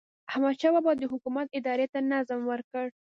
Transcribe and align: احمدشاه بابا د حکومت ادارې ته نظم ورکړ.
احمدشاه 0.31 0.71
بابا 0.75 0.91
د 0.97 1.03
حکومت 1.11 1.47
ادارې 1.59 1.85
ته 1.93 1.99
نظم 2.11 2.39
ورکړ. 2.51 2.85